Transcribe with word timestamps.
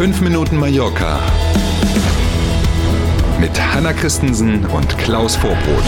5 0.00 0.22
Minuten 0.22 0.56
Mallorca 0.56 1.20
mit 3.38 3.50
Hanna 3.60 3.92
Christensen 3.92 4.64
und 4.64 4.96
Klaus 4.96 5.36
Vorbrot. 5.36 5.84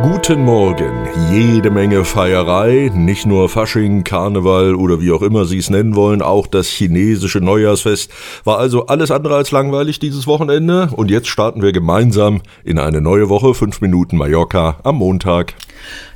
Guten 0.00 0.44
Morgen. 0.44 1.08
Jede 1.30 1.70
Menge 1.70 2.06
Feierei, 2.06 2.90
nicht 2.94 3.26
nur 3.26 3.50
Fasching, 3.50 4.02
Karneval 4.02 4.74
oder 4.74 4.98
wie 5.02 5.12
auch 5.12 5.20
immer 5.20 5.44
Sie 5.44 5.58
es 5.58 5.68
nennen 5.68 5.94
wollen, 5.94 6.22
auch 6.22 6.46
das 6.46 6.68
chinesische 6.68 7.42
Neujahrsfest 7.42 8.10
war 8.44 8.56
also 8.56 8.86
alles 8.86 9.10
andere 9.10 9.36
als 9.36 9.50
langweilig 9.50 9.98
dieses 9.98 10.26
Wochenende 10.26 10.88
und 10.96 11.10
jetzt 11.10 11.28
starten 11.28 11.60
wir 11.60 11.72
gemeinsam 11.72 12.40
in 12.64 12.78
eine 12.78 13.02
neue 13.02 13.28
Woche, 13.28 13.52
5 13.52 13.82
Minuten 13.82 14.16
Mallorca 14.16 14.78
am 14.84 14.96
Montag. 14.96 15.52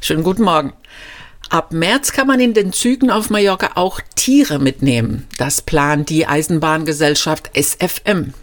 Schönen 0.00 0.22
guten 0.22 0.44
Morgen. 0.44 0.72
Ab 1.50 1.72
März 1.72 2.12
kann 2.12 2.28
man 2.28 2.38
in 2.38 2.54
den 2.54 2.72
Zügen 2.72 3.10
auf 3.10 3.28
Mallorca 3.28 3.72
auch 3.74 4.00
Tiere 4.14 4.60
mitnehmen. 4.60 5.26
Das 5.36 5.62
plant 5.62 6.08
die 6.08 6.24
Eisenbahngesellschaft 6.24 7.50
SFM 7.54 8.34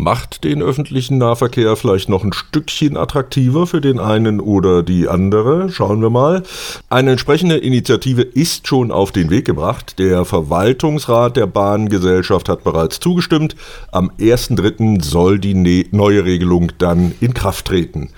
macht 0.00 0.44
den 0.44 0.62
öffentlichen 0.62 1.18
Nahverkehr 1.18 1.76
vielleicht 1.76 2.08
noch 2.08 2.24
ein 2.24 2.32
Stückchen 2.32 2.96
attraktiver 2.96 3.66
für 3.66 3.80
den 3.80 3.98
einen 3.98 4.40
oder 4.40 4.82
die 4.82 5.08
andere. 5.08 5.70
Schauen 5.70 6.00
wir 6.00 6.10
mal. 6.10 6.42
Eine 6.88 7.12
entsprechende 7.12 7.58
Initiative 7.58 8.22
ist 8.22 8.66
schon 8.66 8.90
auf 8.90 9.12
den 9.12 9.30
Weg 9.30 9.44
gebracht. 9.44 9.98
Der 9.98 10.24
Verwaltungsrat 10.24 11.36
der 11.36 11.46
Bahngesellschaft 11.46 12.48
hat 12.48 12.64
bereits 12.64 12.98
zugestimmt. 13.00 13.56
Am 13.92 14.10
1.3. 14.18 15.02
soll 15.02 15.38
die 15.38 15.54
ne-, 15.54 15.86
neue 15.90 16.24
Regelung 16.24 16.72
dann 16.78 17.12
in 17.20 17.34
Kraft 17.34 17.66
treten. 17.66 18.10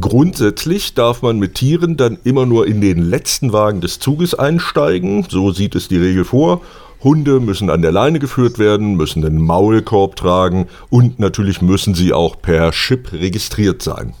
Grundsätzlich 0.00 0.94
darf 0.94 1.22
man 1.22 1.38
mit 1.38 1.54
Tieren 1.54 1.96
dann 1.96 2.18
immer 2.24 2.46
nur 2.46 2.66
in 2.66 2.80
den 2.80 2.98
letzten 2.98 3.52
Wagen 3.52 3.80
des 3.80 3.98
Zuges 3.98 4.34
einsteigen. 4.34 5.26
So 5.28 5.52
sieht 5.52 5.74
es 5.74 5.88
die 5.88 5.96
Regel 5.96 6.24
vor. 6.24 6.60
Hunde 7.04 7.38
müssen 7.38 7.70
an 7.70 7.82
der 7.82 7.92
Leine 7.92 8.18
geführt 8.18 8.58
werden, 8.58 8.96
müssen 8.96 9.22
den 9.22 9.36
Maulkorb 9.36 10.16
tragen 10.16 10.66
und 10.90 11.20
natürlich 11.20 11.60
müssen 11.60 11.94
sie 11.94 12.12
auch 12.12 12.40
per 12.40 12.72
Chip 12.72 13.12
registriert 13.12 13.82
sein. 13.82 14.14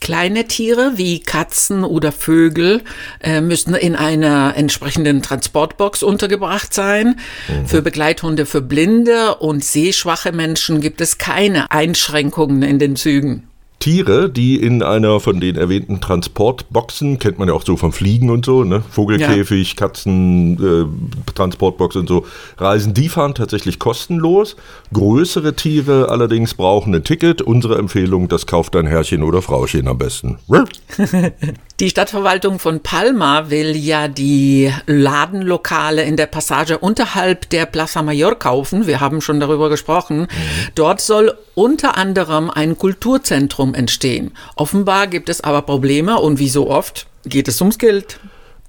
Kleine 0.00 0.46
Tiere 0.46 0.92
wie 0.94 1.18
Katzen 1.18 1.82
oder 1.82 2.12
Vögel 2.12 2.82
äh, 3.20 3.40
müssen 3.40 3.74
in 3.74 3.96
einer 3.96 4.54
entsprechenden 4.56 5.22
Transportbox 5.22 6.04
untergebracht 6.04 6.72
sein. 6.72 7.18
Mhm. 7.48 7.66
Für 7.66 7.82
Begleithunde 7.82 8.46
für 8.46 8.62
blinde 8.62 9.34
und 9.36 9.64
sehschwache 9.64 10.30
Menschen 10.30 10.80
gibt 10.80 11.00
es 11.00 11.18
keine 11.18 11.70
Einschränkungen 11.72 12.62
in 12.62 12.78
den 12.78 12.94
Zügen. 12.94 13.47
Tiere, 13.78 14.28
die 14.28 14.56
in 14.56 14.82
einer 14.82 15.20
von 15.20 15.40
den 15.40 15.56
erwähnten 15.56 16.00
Transportboxen, 16.00 17.18
kennt 17.18 17.38
man 17.38 17.48
ja 17.48 17.54
auch 17.54 17.64
so 17.64 17.76
vom 17.76 17.92
Fliegen 17.92 18.30
und 18.30 18.44
so, 18.44 18.64
ne? 18.64 18.82
Vogelkäfig, 18.90 19.70
ja. 19.70 19.76
Katzen, 19.76 20.58
äh, 20.60 21.32
Transportbox 21.34 21.96
und 21.96 22.08
so, 22.08 22.26
reisen, 22.56 22.92
die 22.92 23.08
fahren 23.08 23.34
tatsächlich 23.34 23.78
kostenlos. 23.78 24.56
Größere 24.92 25.54
Tiere 25.54 26.08
allerdings 26.08 26.54
brauchen 26.54 26.94
ein 26.94 27.04
Ticket. 27.04 27.40
Unsere 27.40 27.78
Empfehlung, 27.78 28.28
das 28.28 28.46
kauft 28.46 28.74
dein 28.74 28.86
Herrchen 28.86 29.22
oder 29.22 29.42
Frauchen 29.42 29.86
am 29.86 29.98
besten. 29.98 30.38
Die 31.80 31.90
Stadtverwaltung 31.90 32.58
von 32.58 32.80
Palma 32.80 33.50
will 33.50 33.76
ja 33.76 34.08
die 34.08 34.74
Ladenlokale 34.86 36.02
in 36.02 36.16
der 36.16 36.26
Passage 36.26 36.76
unterhalb 36.76 37.48
der 37.50 37.66
Plaza 37.66 38.02
Mayor 38.02 38.36
kaufen. 38.36 38.88
Wir 38.88 38.98
haben 38.98 39.20
schon 39.20 39.38
darüber 39.38 39.68
gesprochen. 39.68 40.22
Mhm. 40.22 40.26
Dort 40.74 41.00
soll 41.00 41.38
unter 41.54 41.96
anderem 41.96 42.50
ein 42.50 42.76
Kulturzentrum 42.76 43.74
entstehen. 43.74 44.32
Offenbar 44.56 45.06
gibt 45.06 45.28
es 45.28 45.40
aber 45.42 45.62
Probleme 45.62 46.18
und 46.18 46.40
wie 46.40 46.48
so 46.48 46.68
oft 46.68 47.06
geht 47.24 47.46
es 47.46 47.60
ums 47.60 47.78
Geld. 47.78 48.18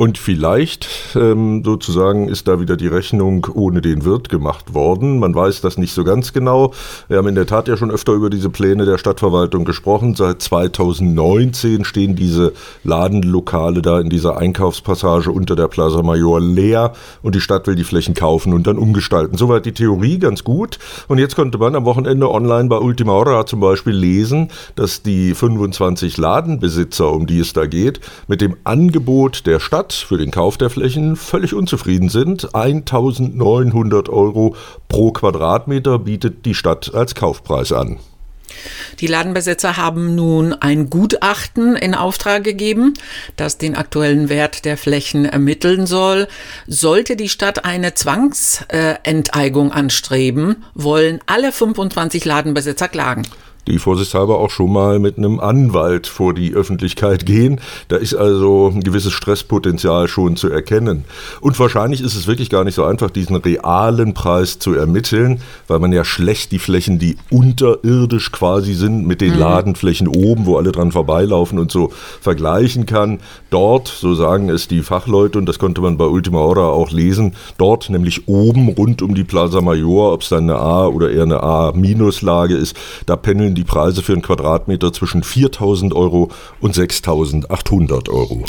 Und 0.01 0.17
vielleicht 0.17 0.87
ähm, 1.15 1.61
sozusagen 1.65 2.29
ist 2.29 2.47
da 2.47 2.61
wieder 2.61 2.77
die 2.77 2.87
Rechnung 2.87 3.45
ohne 3.53 3.81
den 3.81 4.05
Wirt 4.05 4.29
gemacht 4.29 4.73
worden. 4.73 5.19
Man 5.19 5.35
weiß 5.35 5.59
das 5.59 5.77
nicht 5.77 5.91
so 5.91 6.05
ganz 6.05 6.31
genau. 6.31 6.71
Wir 7.09 7.17
haben 7.17 7.27
in 7.27 7.35
der 7.35 7.45
Tat 7.45 7.67
ja 7.67 7.75
schon 7.75 7.91
öfter 7.91 8.13
über 8.13 8.29
diese 8.29 8.49
Pläne 8.49 8.85
der 8.85 8.97
Stadtverwaltung 8.97 9.65
gesprochen. 9.65 10.15
Seit 10.15 10.41
2019 10.41 11.83
stehen 11.83 12.15
diese 12.15 12.53
Ladenlokale 12.85 13.81
da 13.81 13.99
in 13.99 14.09
dieser 14.09 14.37
Einkaufspassage 14.37 15.33
unter 15.33 15.57
der 15.57 15.67
Plaza 15.67 16.01
Major 16.01 16.39
leer 16.39 16.93
und 17.21 17.35
die 17.35 17.41
Stadt 17.41 17.67
will 17.67 17.75
die 17.75 17.83
Flächen 17.83 18.13
kaufen 18.13 18.53
und 18.53 18.67
dann 18.67 18.77
umgestalten. 18.77 19.35
Soweit 19.37 19.65
die 19.65 19.73
Theorie 19.73 20.17
ganz 20.17 20.45
gut. 20.45 20.79
Und 21.09 21.17
jetzt 21.17 21.35
konnte 21.35 21.57
man 21.57 21.75
am 21.75 21.83
Wochenende 21.83 22.31
online 22.31 22.69
bei 22.69 22.77
Ultima 22.77 23.11
Hora 23.11 23.45
zum 23.45 23.59
Beispiel 23.59 23.95
lesen, 23.95 24.47
dass 24.77 25.03
die 25.03 25.35
25 25.35 26.15
Ladenbesitzer, 26.15 27.11
um 27.11 27.27
die 27.27 27.39
es 27.39 27.51
da 27.51 27.65
geht, 27.65 27.99
mit 28.29 28.39
dem 28.39 28.55
Angebot 28.63 29.45
der 29.45 29.59
Stadt 29.59 29.88
Stadt 29.89 30.07
für 30.07 30.17
den 30.17 30.31
Kauf 30.31 30.57
der 30.57 30.69
Flächen 30.69 31.15
völlig 31.15 31.53
unzufrieden 31.53 32.09
sind. 32.09 32.53
1900 32.53 34.09
Euro 34.09 34.55
pro 34.87 35.11
Quadratmeter 35.11 35.99
bietet 35.99 36.45
die 36.45 36.53
Stadt 36.53 36.93
als 36.93 37.15
Kaufpreis 37.15 37.71
an. 37.71 37.97
Die 38.99 39.07
Ladenbesitzer 39.07 39.77
haben 39.77 40.15
nun 40.15 40.53
ein 40.53 40.89
Gutachten 40.89 41.75
in 41.75 41.95
Auftrag 41.95 42.43
gegeben, 42.43 42.95
das 43.35 43.57
den 43.57 43.75
aktuellen 43.75 44.27
Wert 44.27 44.65
der 44.65 44.75
Flächen 44.77 45.25
ermitteln 45.25 45.85
soll. 45.85 46.27
Sollte 46.67 47.15
die 47.15 47.29
Stadt 47.29 47.65
eine 47.65 47.93
Zwangsenteigung 47.93 49.71
anstreben, 49.71 50.65
wollen 50.73 51.19
alle 51.25 51.51
25 51.51 52.25
Ladenbesitzer 52.25 52.87
klagen 52.87 53.23
die 53.69 53.79
vorsichtshalber 53.79 54.39
auch 54.39 54.49
schon 54.49 54.71
mal 54.71 54.99
mit 54.99 55.17
einem 55.17 55.39
Anwalt 55.39 56.07
vor 56.07 56.33
die 56.33 56.53
Öffentlichkeit 56.53 57.25
gehen. 57.25 57.61
Da 57.87 57.97
ist 57.97 58.15
also 58.15 58.71
ein 58.73 58.81
gewisses 58.81 59.13
Stresspotenzial 59.13 60.07
schon 60.07 60.35
zu 60.35 60.49
erkennen. 60.49 61.05
Und 61.41 61.59
wahrscheinlich 61.59 62.01
ist 62.01 62.15
es 62.15 62.27
wirklich 62.27 62.49
gar 62.49 62.63
nicht 62.63 62.75
so 62.75 62.83
einfach, 62.83 63.09
diesen 63.09 63.35
realen 63.35 64.13
Preis 64.13 64.59
zu 64.59 64.73
ermitteln, 64.73 65.41
weil 65.67 65.79
man 65.79 65.91
ja 65.91 66.03
schlecht 66.03 66.51
die 66.51 66.59
Flächen, 66.59 66.99
die 66.99 67.17
unterirdisch 67.29 68.31
quasi 68.31 68.73
sind, 68.73 69.05
mit 69.05 69.21
den 69.21 69.33
mhm. 69.33 69.39
Ladenflächen 69.39 70.07
oben, 70.07 70.45
wo 70.45 70.57
alle 70.57 70.71
dran 70.71 70.91
vorbeilaufen 70.91 71.59
und 71.59 71.71
so 71.71 71.91
vergleichen 72.21 72.85
kann. 72.85 73.19
Dort, 73.49 73.87
so 73.87 74.15
sagen 74.15 74.49
es 74.49 74.67
die 74.67 74.81
Fachleute, 74.81 75.37
und 75.37 75.45
das 75.45 75.59
konnte 75.59 75.81
man 75.81 75.97
bei 75.97 76.05
Ultima 76.05 76.39
Hora 76.39 76.67
auch 76.69 76.91
lesen, 76.91 77.35
dort 77.57 77.89
nämlich 77.89 78.27
oben 78.27 78.69
rund 78.69 79.01
um 79.01 79.15
die 79.15 79.23
Plaza 79.23 79.61
Major, 79.61 80.13
ob 80.13 80.21
es 80.21 80.29
dann 80.29 80.49
eine 80.49 80.55
A 80.55 80.87
oder 80.87 81.11
eher 81.11 81.23
eine 81.23 81.43
A-Lage 81.43 82.55
ist, 82.55 82.75
da 83.05 83.15
pendeln 83.15 83.55
die 83.59 83.65
Preise 83.65 84.01
für 84.01 84.13
einen 84.13 84.21
Quadratmeter 84.21 84.93
zwischen 84.93 85.21
4.000 85.21 85.93
Euro 85.93 86.31
und 86.61 86.75
6.800 86.75 88.09
Euro. 88.09 88.45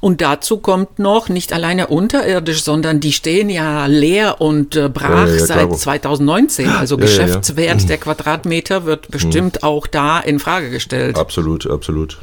Und 0.00 0.20
dazu 0.20 0.58
kommt 0.58 0.98
noch 0.98 1.28
nicht 1.28 1.52
alleine 1.52 1.88
unterirdisch, 1.88 2.62
sondern 2.62 3.00
die 3.00 3.12
stehen 3.12 3.50
ja 3.50 3.86
leer 3.86 4.40
und 4.40 4.76
äh, 4.76 4.88
brach 4.88 5.28
ja, 5.28 5.34
ja, 5.34 5.46
seit 5.46 5.76
2019. 5.76 6.68
Also 6.68 6.96
ja, 6.96 7.02
Geschäftswert 7.02 7.88
der 7.88 7.98
Quadratmeter 7.98 8.84
wird 8.86 9.10
bestimmt 9.10 9.56
mhm. 9.62 9.68
auch 9.68 9.86
da 9.86 10.20
in 10.20 10.38
Frage 10.38 10.70
gestellt. 10.70 11.16
Absolut, 11.16 11.68
absolut. 11.68 12.18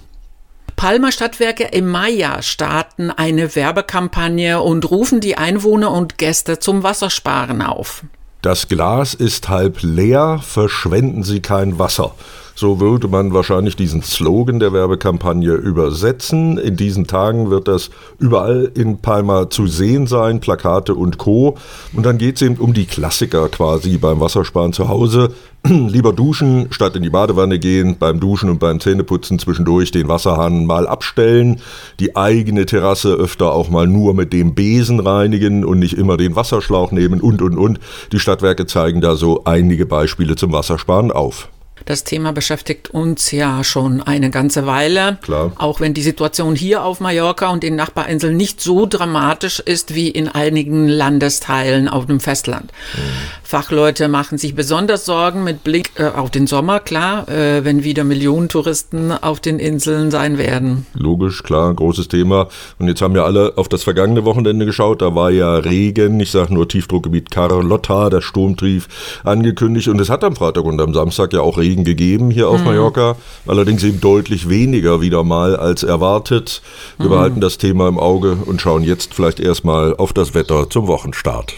Palmer 0.76 1.12
Stadtwerke 1.12 1.66
im 1.66 1.88
Maya 1.88 2.42
starten 2.42 3.12
eine 3.12 3.56
Werbekampagne 3.56 4.60
und 4.62 4.90
rufen 4.90 5.20
die 5.20 5.38
Einwohner 5.38 5.92
und 5.92 6.18
Gäste 6.18 6.58
zum 6.58 6.82
Wassersparen 6.82 7.62
auf. 7.62 8.04
Das 8.44 8.68
Glas 8.68 9.14
ist 9.14 9.48
halb 9.48 9.84
leer, 9.84 10.42
verschwenden 10.46 11.24
Sie 11.24 11.40
kein 11.40 11.80
Wasser. 11.80 12.14
So 12.56 12.80
würde 12.80 13.08
man 13.08 13.34
wahrscheinlich 13.34 13.75
diesen 13.75 14.03
Slogan 14.03 14.59
der 14.59 14.74
Werbekampagne 14.74 15.53
übersetzen. 15.53 16.59
In 16.59 16.75
diesen 16.75 17.08
Tagen 17.08 17.50
wird 17.50 17.68
das 17.68 17.90
überall 18.19 18.72
in 18.75 19.00
Palma 19.00 19.50
zu 19.50 19.66
sehen 19.66 20.06
sein, 20.06 20.40
Plakate 20.40 20.94
und 20.94 21.18
Co. 21.18 21.58
Und 21.94 22.06
dann 22.06 22.19
geht 22.19 22.36
es 22.36 22.44
eben 22.44 22.58
um 22.58 22.74
die 22.74 22.86
Klassiker 22.86 23.50
quasi 23.50 23.97
beim 23.97 24.19
Wassersparen 24.19 24.72
zu 24.72 24.88
Hause. 24.88 25.31
Lieber 25.68 26.14
duschen, 26.14 26.68
statt 26.69 26.96
in 26.96 27.02
die 27.02 27.09
Badewanne 27.09 27.58
gehen, 27.58 27.96
beim 27.97 28.19
Duschen 28.19 28.52
und 28.52 28.59
beim 28.59 28.80
Zähneputzen 28.80 29.40
zwischendurch 29.40 29.90
den 29.90 30.08
Wasserhahn 30.08 30.68
mal 30.68 30.88
abstellen, 30.88 31.59
die 32.00 32.16
eigene 32.16 32.67
Terrasse 32.67 33.14
öfter 33.14 33.52
auch 33.52 33.70
mal 33.70 33.88
nur 33.88 34.14
mit 34.14 34.32
dem 34.32 34.53
Besen 34.53 35.00
reinigen 35.00 35.66
und 35.66 35.79
nicht 35.79 35.97
immer 35.97 36.17
den 36.17 36.35
Wasserschlauch 36.35 36.91
nehmen 36.91 37.20
und 37.20 37.41
und 37.41 37.58
und. 37.58 37.79
Die 38.11 38.20
Stadtwerke 38.20 38.67
zeigen 38.67 39.02
da 39.02 39.16
so 39.16 39.46
einige 39.46 39.88
Beispiele 39.88 40.35
zum 40.35 40.52
Wassersparen 40.52 41.11
auf. 41.11 41.50
Das 41.85 42.03
Thema 42.03 42.32
beschäftigt 42.34 42.90
uns 42.91 43.32
ja 43.32 43.64
schon 43.64 44.02
eine 44.02 44.30
ganze 44.30 44.66
Weile. 44.66 45.18
Klar. 45.22 45.52
Auch 45.58 45.80
wenn 45.80 45.94
die 45.94 46.02
Situation 46.02 46.56
hier 46.56 46.84
auf 46.84 47.00
Mallorca 47.00 47.50
und 47.50 47.64
den 47.64 47.76
Nachbarinseln 47.76 48.38
nicht 48.38 48.62
so 48.62 48.85
dramatisch 48.85 49.59
ist 49.59 49.96
wie 49.96 50.09
in 50.09 50.28
einigen 50.28 50.88
Landesteilen 50.88 51.88
auf 51.88 52.06
dem 52.06 52.20
Festland. 52.20 52.72
Mhm. 52.96 53.00
Fachleute 53.44 54.08
machen 54.08 54.38
sich 54.38 54.56
besonders 54.56 55.06
Sorgen 55.06 55.44
mit 55.44 55.64
Blick 55.64 55.91
äh, 55.96 56.06
auf 56.06 56.32
den 56.32 56.47
Sommer, 56.47 56.80
klar, 56.80 57.28
äh, 57.30 57.64
wenn 57.64 57.84
wieder 57.84 58.03
Millionen 58.03 58.50
Touristen 58.50 59.12
auf 59.12 59.40
den 59.40 59.59
Inseln 59.59 60.09
sein 60.12 60.38
werden. 60.38 60.86
Logisch, 60.94 61.44
klar, 61.44 61.74
großes 61.74 62.08
Thema. 62.08 62.47
Und 62.79 62.88
jetzt 62.88 63.02
haben 63.02 63.16
ja 63.16 63.26
alle 63.26 63.53
auf 63.58 63.70
das 63.70 63.84
vergangene 63.84 64.26
Wochenende 64.26 64.66
geschaut. 64.66 65.02
Da 65.02 65.14
war 65.14 65.32
ja 65.32 65.56
Regen, 65.58 66.20
ich 66.20 66.32
sage 66.32 66.53
nur 66.53 66.68
Tiefdruckgebiet 66.68 67.29
Carlotta, 67.32 68.09
der 68.09 68.22
Sturmtrief 68.22 68.88
angekündigt. 69.24 69.88
Und 69.88 70.00
es 70.00 70.09
hat 70.09 70.24
am 70.24 70.36
Freitag 70.36 70.64
und 70.64 70.79
am 70.82 70.94
Samstag 70.94 71.34
ja 71.34 71.41
auch 71.41 71.58
Regen 71.58 71.72
Regen 71.73 71.84
gegeben 71.84 72.29
hier 72.29 72.49
auf 72.49 72.64
Mallorca, 72.64 73.16
allerdings 73.47 73.84
eben 73.84 73.99
deutlich 73.99 74.47
weniger 74.47 75.02
wieder 75.02 75.23
mal 75.23 75.55
als 75.55 75.81
erwartet. 75.81 76.61
Wir 76.99 77.09
behalten 77.09 77.41
das 77.41 77.58
Thema 77.58 77.87
im 77.87 77.97
Auge 77.97 78.37
und 78.46 78.61
schauen 78.61 78.84
jetzt 78.84 79.16
vielleicht 79.16 79.40
erstmal 79.40 79.96
auf 79.96 80.14
das 80.14 80.35
Wetter 80.35 80.70
zum 80.70 80.85
Wochenstart. 80.85 81.55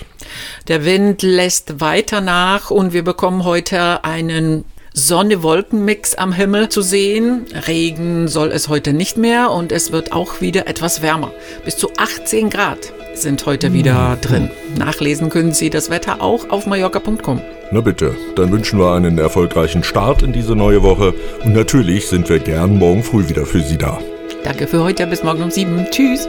Der 0.70 0.86
Wind 0.86 1.22
lässt 1.22 1.82
weiter 1.82 2.22
nach 2.22 2.72
und 2.72 2.94
wir 2.94 3.04
bekommen 3.04 3.44
heute 3.44 4.06
einen 4.06 4.64
Sonne-Wolken-Mix 4.94 6.16
am 6.16 6.32
Himmel 6.32 6.70
zu 6.70 6.82
sehen. 6.82 7.46
Regen 7.68 8.30
soll 8.30 8.52
es 8.54 8.70
heute 8.70 8.94
nicht 8.94 9.18
mehr 9.18 9.52
und 9.52 9.74
es 9.74 9.92
wird 9.92 10.14
auch 10.14 10.40
wieder 10.40 10.68
etwas 10.68 11.02
wärmer. 11.02 11.32
Bis 11.66 11.76
zu 11.76 11.90
18 11.98 12.50
Grad 12.50 12.94
sind 13.16 13.46
heute 13.46 13.74
wieder 13.74 14.18
drin. 14.22 14.50
Nachlesen 14.78 15.30
können 15.30 15.54
Sie 15.54 15.70
das 15.70 15.90
Wetter 15.90 16.22
auch 16.22 16.50
auf 16.50 16.66
mallorca.com. 16.66 17.42
Na 17.72 17.82
bitte, 17.82 18.16
dann 18.36 18.52
wünschen 18.52 18.80
wir 18.80 18.94
einen 18.94 19.18
erfolgreichen 19.18 19.84
Start 19.84 20.22
in 20.22 20.34
diese 20.34 20.56
neue 20.56 20.84
Woche 20.84 21.14
und 21.44 21.54
natürlich 21.54 22.08
sind 22.08 22.30
wir 22.30 22.40
gern 22.40 22.78
morgen 22.78 23.04
früh 23.04 23.28
wieder 23.28 23.46
für 23.46 23.62
Sie 23.62 23.78
da. 23.78 24.00
Danke 24.44 24.68
für 24.68 24.84
heute, 24.84 25.08
bis 25.08 25.24
morgen 25.24 25.44
um 25.44 25.52
sieben. 25.52 25.86
Tschüss. 25.90 26.28